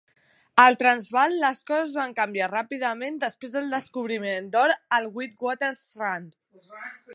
Al 0.61 0.77
Transvaal, 0.81 1.35
les 1.43 1.61
coses 1.71 1.91
van 1.97 2.15
canviar 2.21 2.47
ràpidament 2.53 3.21
després 3.25 3.53
del 3.57 3.69
descobriment 3.75 4.49
d'or 4.57 4.75
al 4.99 5.09
Witwatersrand. 5.21 6.37